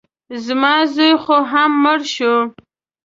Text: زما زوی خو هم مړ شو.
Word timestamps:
زما 0.45 0.73
زوی 0.93 1.13
خو 1.23 1.35
هم 1.51 1.71
مړ 1.83 1.99
شو. 2.13 2.35